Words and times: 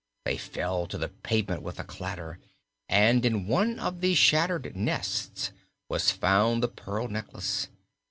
They 0.25 0.35
fell 0.35 0.87
to 0.87 0.97
the 0.97 1.09
pavement 1.09 1.61
with 1.61 1.79
a 1.79 1.83
clatter 1.83 2.39
and 2.89 3.23
in 3.23 3.45
one 3.45 3.77
of 3.79 4.01
the 4.01 4.15
shattered 4.15 4.75
nests 4.75 5.51
was 5.89 6.09
found 6.09 6.63
the 6.63 6.67
pearl 6.67 7.07
necklace. 7.07 7.67